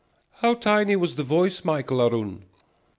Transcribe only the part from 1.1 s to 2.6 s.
the voice, Michael aroon?"